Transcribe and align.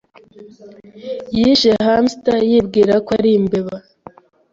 Yishe 1.37 1.71
hamster 1.85 2.39
yibwira 2.51 2.93
ko 3.05 3.09
ari 3.17 3.31
imbeba. 3.39 3.75